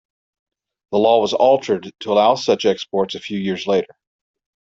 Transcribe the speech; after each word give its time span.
The 0.91 0.97
law 0.97 1.19
was 1.19 1.33
altered 1.35 1.91
to 1.99 2.11
allow 2.11 2.33
such 2.33 2.65
exports 2.65 3.13
a 3.13 3.19
few 3.19 3.37
years 3.37 3.67
later. 3.67 3.93